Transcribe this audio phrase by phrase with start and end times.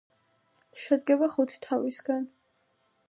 [0.83, 2.29] შედგება ხუთი თავისგან.